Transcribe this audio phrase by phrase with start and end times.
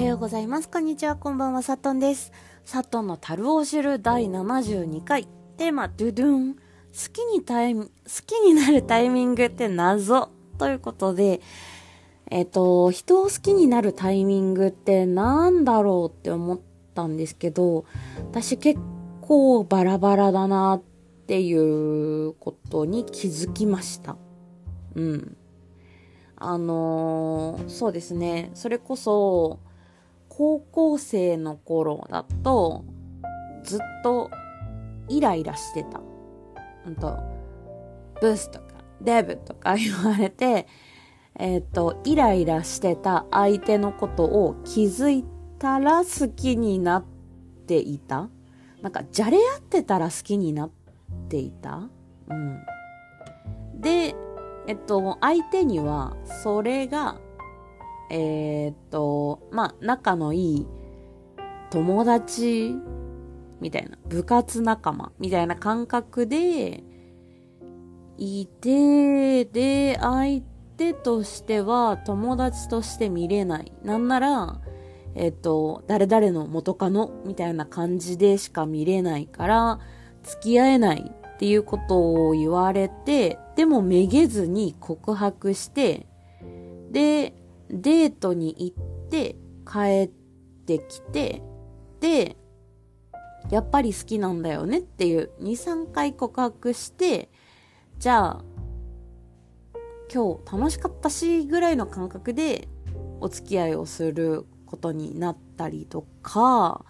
[0.00, 0.68] はようございます。
[0.70, 1.14] こんにちは。
[1.14, 1.60] こんばんは。
[1.60, 2.32] サトンです。
[2.64, 5.28] サトンの樽を知る第72回。
[5.58, 6.54] テーマ、ドゥドゥン。
[6.54, 6.60] 好
[7.12, 7.86] きにタイ好
[8.26, 10.30] きになるタイミングって謎。
[10.56, 11.42] ということで、
[12.30, 16.60] えっ、と、人を好きになるタイミングって何だろうって思っ
[16.94, 17.84] たんですけど、
[18.30, 18.80] 私結
[19.20, 20.82] 構バラバラだなっ
[21.26, 24.16] ていうことに気づきました。
[24.94, 25.36] うん。
[26.36, 28.50] あのー、そうですね。
[28.54, 29.58] それこそ、
[30.30, 32.84] 高校生の頃だと、
[33.62, 34.30] ずっと
[35.08, 36.00] イライラしてた。
[36.86, 37.18] うんと、
[38.22, 38.66] ブスとか、
[39.02, 40.66] デブとか言われて、
[41.38, 45.24] えっ、ー、と、イライラしてた相手のことを気づい
[45.58, 47.04] たら好きになっ
[47.66, 48.30] ていた
[48.82, 50.70] なんか、じゃれ合ってたら好きになっ
[51.28, 51.88] ていた
[52.28, 52.60] うん。
[53.80, 54.14] で、
[54.66, 57.20] えっと、相手には、それが、
[58.10, 60.66] えー、っと、まあ、仲のいい
[61.70, 62.74] 友達
[63.60, 66.82] みたいな、部活仲間みたいな感覚で、
[68.20, 70.42] いて、で、相
[70.76, 73.72] 手としては友達として見れない。
[73.82, 74.60] なんなら、
[75.14, 79.78] えっと、誰々の元カノみたいな感じでしか見れないから、
[80.22, 86.06] 付き合えないっていうことを言われて、でもめげずに告白して、
[86.90, 87.34] で、
[87.70, 90.08] デートに行って帰っ
[90.66, 91.42] てきて、
[92.00, 92.36] で、
[93.50, 97.30] やっぱり好きなんだよねっていう2、3回告白して、
[97.98, 98.44] じゃあ、
[100.12, 102.68] 今日楽しかったしぐらいの感覚で
[103.20, 106.84] お付き合いをすることになったりとか、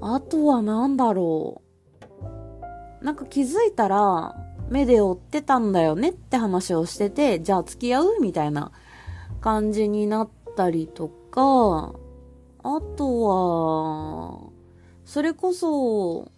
[0.00, 1.62] あとは何だろ
[3.00, 3.04] う。
[3.04, 4.36] なんか気づいたら
[4.68, 8.72] 目で追ってたんだよねって話をしてて、じゃあ付き合うみたいな
[9.40, 11.94] 感じになったりとか、
[12.62, 14.50] あとは、
[15.04, 16.30] それこそ、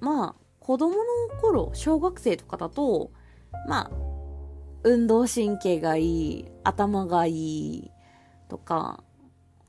[0.00, 1.02] まあ、子供の
[1.40, 3.10] 頃、小学生とかだと、
[3.68, 3.90] まあ、
[4.84, 7.90] 運動神経がいい、頭がいい
[8.48, 9.02] とか、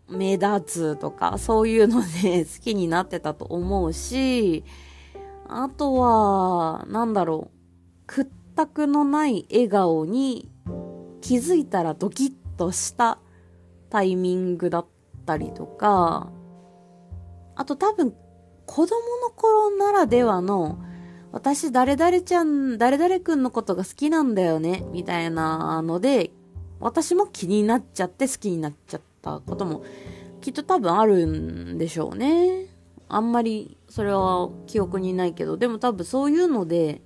[0.10, 4.64] 目立つとか、そういうので 好きになってたと思うし、
[5.48, 7.58] あとは、なんだろう、
[8.06, 10.50] 屈託のない笑顔に
[11.22, 13.20] 気づいたらドキッとした
[13.90, 14.86] タイミングだっ
[15.26, 16.30] たりとか、
[17.56, 18.14] あと多分
[18.66, 20.80] 子供の頃ならではの
[21.32, 26.32] 私誰々ちゃん、誰々くんのことが好きなんだよね、みたいなので、
[26.80, 29.84] 私も気になっちゃって好きになっちゃったことも
[30.42, 32.68] きっと多分あるんでしょうね。
[33.10, 37.02] あんまりそれは記憶にないけど、でも多分そういうので、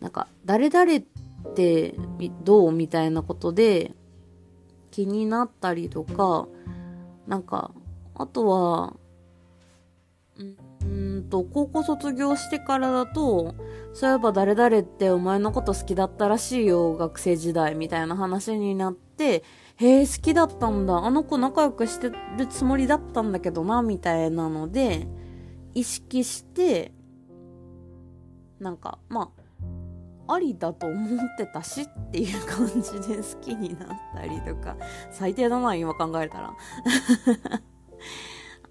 [0.00, 1.94] なんか誰々って
[2.44, 3.94] どうみたいなことで
[4.92, 6.46] 気になったりとか、
[7.26, 7.72] なんか、
[8.14, 8.94] あとは、
[10.84, 13.54] うんと、高校卒業してからだと、
[13.94, 19.42] そういえば誰々ってお前のこと好きだったらしいよ、学生時代みたいな話になって、
[19.76, 20.98] へえ、好きだったんだ。
[20.98, 25.08] あの子仲良くしてるつもりだったんだけどな、みたいなので、
[25.74, 26.92] 意識して、
[28.60, 29.41] なんか、まあ、
[30.28, 34.76] ありだと思ってたしっていう感じで好きになったりとか、
[35.10, 36.54] 最低だな、今考えたら。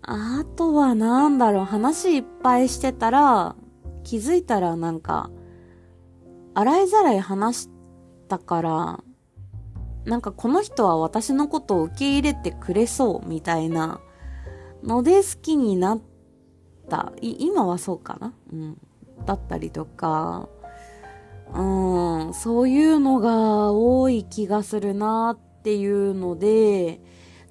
[0.03, 3.55] あとはなんだろう、話いっぱいしてたら、
[4.03, 5.29] 気づいたらなんか、
[6.53, 7.69] 洗いざらい話し
[8.27, 9.03] たから、
[10.05, 14.01] なんかこの人は私のことを受け入れてくれそうみたいな
[14.83, 16.01] ので好きになっ
[16.89, 17.13] た。
[17.21, 18.33] 今はそうかな？
[18.51, 18.77] うん。
[19.25, 20.49] だったりとか、
[21.53, 27.01] うん、そういうのが多い気がするなっていうので、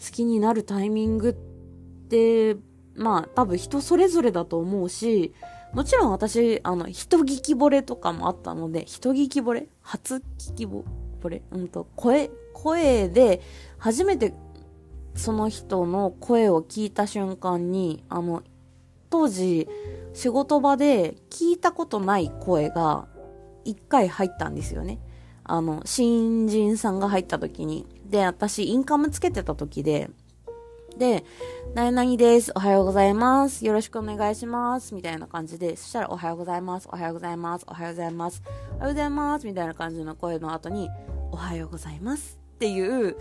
[0.04, 1.32] 好きになるタイミングっ
[2.08, 2.56] て、
[2.94, 5.34] まあ多分人それぞれだと思うし、
[5.72, 9.68] もちろん私、あの、人聞き惚れとかもあったので、人聞き惚れ？
[9.82, 10.84] 初聞き惚
[11.28, 11.42] れ？
[11.52, 13.40] うんと、声、声で、
[13.78, 14.34] 初めて
[15.14, 18.42] その人の声を聞いた瞬間に、あの、
[19.10, 19.68] 当時、
[20.12, 23.06] 仕事場で聞いたことない声が
[23.64, 24.98] 1回入ったんですよね。
[25.44, 27.86] あの、新人さんが入った時に。
[28.06, 30.10] で、私、インカムつけてた時で、
[30.96, 31.24] で、
[31.74, 32.52] 何々です。
[32.54, 33.64] おはようございます。
[33.64, 34.94] よろしくお願いします。
[34.94, 36.88] みたいな感じで、そしたら、おはようございます。
[36.92, 37.64] おはようございます。
[37.68, 38.42] おはようございます。
[38.76, 39.46] おはようございます。
[39.46, 40.90] みたいな感じの声の後に、
[41.32, 42.38] おはようございます。
[42.56, 43.16] っていう、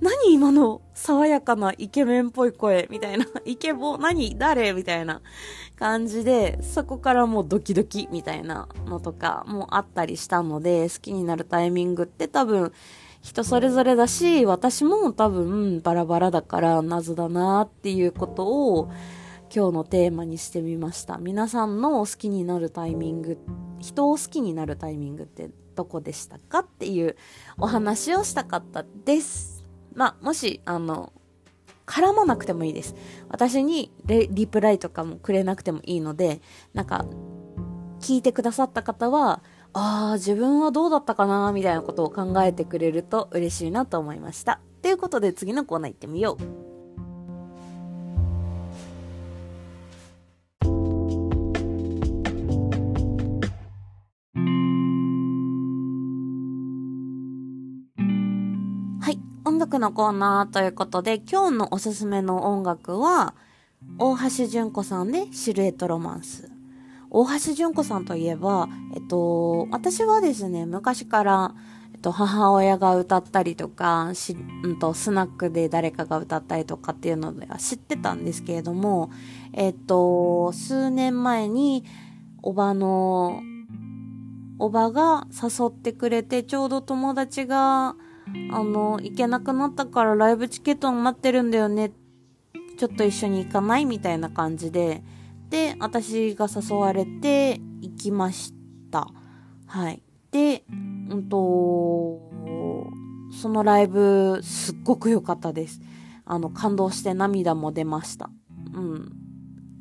[0.00, 4.36] 何今の爽やかなイケメンっぽい声みたいな、 イケボ何？
[4.38, 4.72] 誰？
[4.72, 5.22] みたいな
[5.76, 12.72] 感じで、そこからもうドキドキみたいなのとかもあったりしたので、好きになるタイミングって多分
[13.22, 18.90] 人それぞれだし、私も多分バラバラだから謎だなっていうことを
[19.54, 21.16] 今日のテーマにしてみました。
[21.16, 23.38] 皆さんの好きになるタイミング、
[23.78, 26.60] 人を好きになるタイミングってどこでしたか？
[26.60, 27.16] っていう
[27.56, 29.53] お話をしたかったです。
[29.94, 31.12] まあ、もし、あの、
[31.86, 32.94] 絡まなくてもいいです。
[33.28, 36.40] 私にリプライとかもくれなくてもいいので、
[36.72, 37.04] なんか、
[38.00, 39.42] 聞いてくださった方は、
[39.72, 44.60] ああ、自分はどうだったかなみたいなことを考えてくれると嬉しいなと思いました。
[44.82, 46.73] ということで次のコーナー行ってみよう。
[59.54, 63.36] 音楽のコーナーということで、今日のおすすめの音楽は、
[64.00, 66.50] 大橋純子さんでシルエットロマンス。
[67.08, 71.54] 大橋純子さんといえば、えっと、私はですね、昔から、
[71.94, 79.10] えっと、母親が歌ったりとか、し、うんと、スナックで誰かが歌ったりとかっていうのでは知ってたんですけれども、
[79.52, 81.84] えっと、数年前に、
[82.42, 83.40] おばの、
[84.58, 87.94] おばが誘ってくれて、ちょうど友達が、
[88.50, 91.92] あの、行けなくなったからライブチケット待ってるんだよね。
[92.78, 95.02] ちょっと一緒に行かないみたいな感じで。
[95.50, 98.52] で、私が誘われて行きまし
[98.90, 99.08] た。
[99.66, 100.02] はい。
[100.30, 100.64] で、
[101.10, 102.30] うんと、
[103.40, 105.80] そのライブ、すっごく良かったです。
[106.24, 108.30] あの、感動して涙も出ました。
[108.72, 109.12] うん。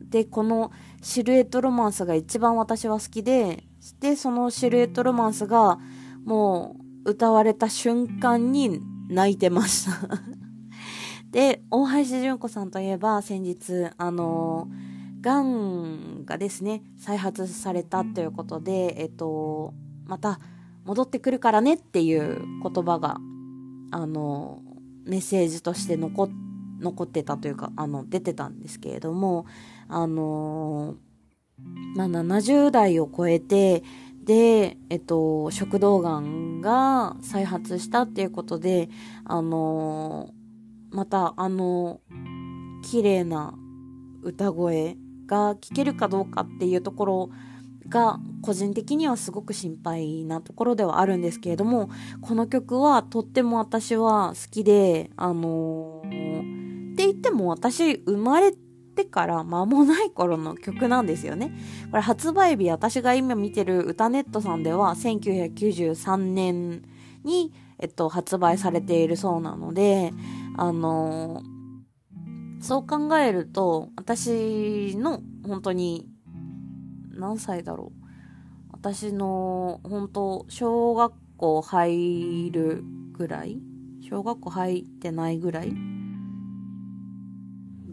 [0.10, 3.64] で、このシルエットロマンスが一番私は好きで、
[4.00, 5.80] で、そのシルエットロマンスが、
[6.24, 10.10] もう、歌われた瞬間に泣いてました。
[11.32, 14.70] で、大橋純子さんといえば先日、あの、
[15.22, 19.74] がんがですね、再発されたということで、えっと、
[20.06, 20.40] また
[20.86, 23.18] 戻ってくるからねっていう言葉が、
[23.92, 24.62] あの、
[25.06, 26.30] メッセージとして残
[26.80, 29.46] 残ってたというか、あの、出てたんですけれども、
[29.88, 30.96] あの、
[31.96, 33.84] まあ、70代を超えて、
[34.24, 38.90] で、えっと、食道がんが再発したっていうことで、
[39.26, 40.30] あの
[40.92, 42.00] またあの、
[42.84, 43.54] 綺麗な
[44.22, 47.30] 歌声が聞けるかどうかっていうところ
[47.90, 51.90] が個人的にはすごく心配なところではあるんですけれども、
[52.22, 58.58] この曲はとっても私は好きで、あのー、って言っても私生まれて
[58.94, 61.52] ってから間もない頃の曲なんですよね。
[61.90, 66.84] これ発売日、私が今見てる歌ネットさんでは1993年
[67.24, 70.14] に、えっと、発売されているそうなので、
[70.58, 76.08] あのー、そう考えると、私の本当に、
[77.16, 78.04] 何歳だろう。
[78.72, 83.60] 私の本当、小学校入るぐらい？
[84.08, 85.74] 小学校入ってないぐらい？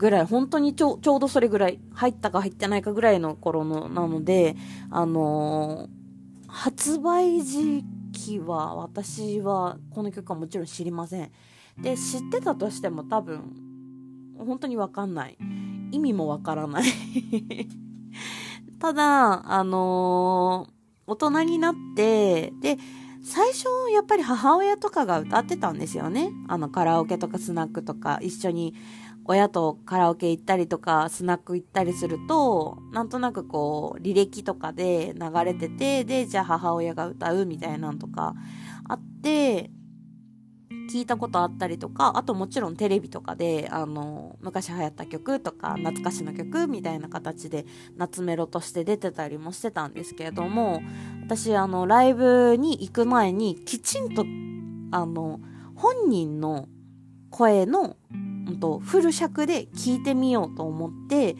[0.01, 4.57] ぐらい、本当にちょちょうどそれぐらい、入ったか入ってないかぐらいの頃の、なので、
[4.91, 11.31] あのー、発売時期は、私は、この曲はもちろん知りません。
[11.79, 13.43] で、知ってたとしても多分、
[14.39, 15.37] 本当にわかんない。
[15.93, 16.85] 意味もわからない
[18.81, 20.73] ただ、あのー、
[21.09, 22.79] 大人になって、で、
[23.23, 26.31] 最初、やっぱり母親とかが歌ってたんですよね。
[26.49, 28.75] あの、カラオケとかスナックとか一緒に
[29.25, 38.35] 親とカラオケ行ったりとか、スナック行ったりすると、なんとなくこう、履歴とかで流れてて、で、じゃあ母親が歌うみたいなんとか
[38.89, 39.71] あって、
[40.91, 47.65] 聞いたことあったりとか、あともちろんテレビとかで、あの、昔流行った曲とか、懐かしの曲みたいな形で、
[47.97, 50.83] 夏メロとして出てたりもしてたんですけれども、
[51.25, 54.25] 私、あの、ライブに行く前に、きちんと、
[54.91, 55.41] あの、
[55.77, 56.69] 本人の
[57.31, 57.97] 声の
[58.51, 61.37] うんと、フル尺で聞いてみようと思って、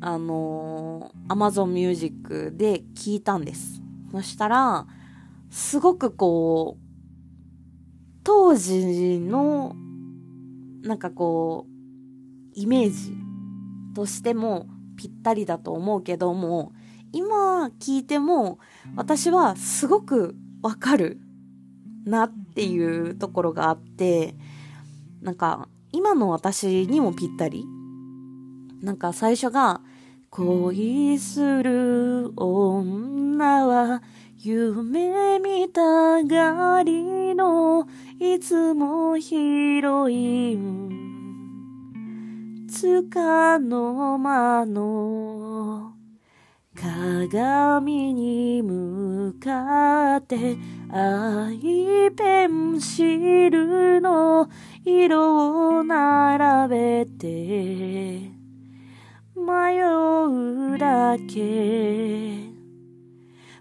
[0.00, 3.82] あのー、Amazon Music で聞いたんです。
[4.10, 4.86] そしたら、
[5.50, 6.81] すごくこう、
[8.24, 9.74] 当時の、
[10.82, 11.72] なんかこう、
[12.54, 13.14] イメージ
[13.94, 16.72] としてもぴったりだと思うけども、
[17.12, 18.58] 今聞いても
[18.96, 21.20] 私はすごくわかる
[22.04, 24.34] なっていうところがあって、
[25.20, 27.64] なんか今の私にもぴったり。
[28.82, 29.80] なんか最初が、
[30.30, 34.02] 恋する女は
[34.44, 37.86] 夢見たがりの
[38.18, 42.66] いつもヒロイン。
[42.68, 45.92] つかの間の
[46.74, 50.56] 鏡に向かって
[50.90, 54.50] 愛ペン汁の
[54.84, 58.32] 色を並べて
[59.36, 62.51] 迷うだけ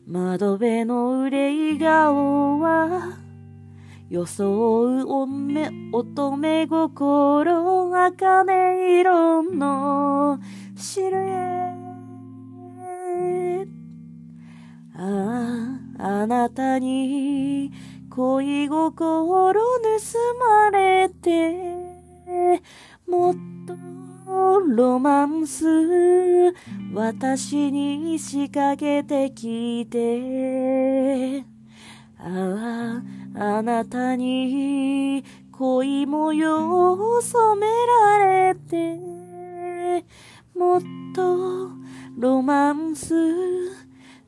[0.08, 3.17] 窓辺の憂い顔は
[4.10, 5.05] 装う
[5.93, 10.39] 乙女心茜色の
[10.75, 11.72] シルエ
[14.96, 17.72] あああなたに
[18.10, 19.60] 恋心盗
[20.39, 22.62] まれて
[23.08, 23.36] もっ
[24.67, 25.65] ロマンス
[26.93, 31.43] 私に仕掛けてきて
[32.17, 33.01] あ
[33.35, 37.67] ああなたに恋模様を染め
[38.17, 38.99] られて
[40.55, 40.81] もっ
[41.15, 41.69] と
[42.17, 43.13] ロマンス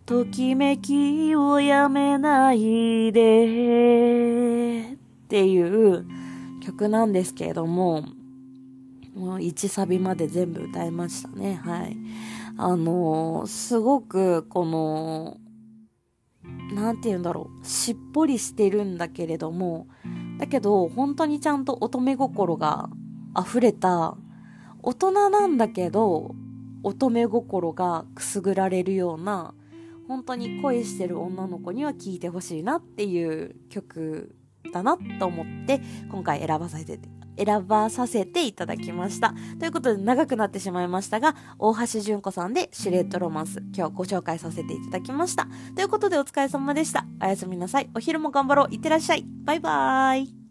[0.06, 4.98] ときめきをやめないでっ
[5.30, 6.06] ていう
[6.62, 8.04] 曲なんですけれども、
[9.16, 11.56] もう1サビまで全部歌いましたね。
[11.64, 11.98] はい。
[12.58, 15.38] あのー、すごくこの、
[16.74, 19.88] なんて言うんだろう、しっぽりしてるんだけれども、
[20.40, 22.90] だけど本当にちゃんと乙女心が
[23.40, 24.18] 溢れた、
[24.82, 26.36] 大人なんだけど、
[26.84, 29.54] 乙女心がくすぐられるような、
[30.08, 34.36] 本当に恋してる女の子には聴いてほしいなっていう曲
[34.72, 37.00] だなと思って今回選ばさせて
[37.38, 39.34] 選ばさせていただきました。
[39.60, 45.48] ということで長くなってしまいましたが、大橋純子さんでシルエットロマンス、今日ご紹介させていただきました。
[45.76, 47.06] ということでお疲れ様でした。
[47.22, 47.90] おやすみなさい。
[47.96, 48.68] お昼も頑張ろう。
[48.74, 49.26] いってらっしゃい。
[49.46, 50.43] バイバーイ。